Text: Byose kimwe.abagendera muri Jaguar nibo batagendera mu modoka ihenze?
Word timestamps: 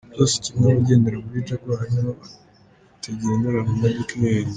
Byose 0.13 0.35
kimwe.abagendera 0.43 1.17
muri 1.25 1.45
Jaguar 1.47 1.81
nibo 1.93 2.13
batagendera 2.93 3.59
mu 3.67 3.73
modoka 3.81 4.11
ihenze? 4.17 4.49